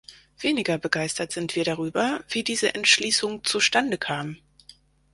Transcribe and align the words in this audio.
Weniger 0.39 0.79
begeistert 0.79 1.31
sind 1.31 1.55
wir 1.55 1.63
darüber, 1.63 2.23
wie 2.27 2.43
diese 2.43 2.73
Entschließung 2.73 3.43
zustandekam. 3.43 4.37